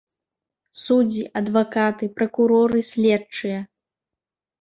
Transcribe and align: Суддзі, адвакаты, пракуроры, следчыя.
Суддзі, 0.83 1.23
адвакаты, 1.41 2.09
пракуроры, 2.21 2.79
следчыя. 2.91 3.59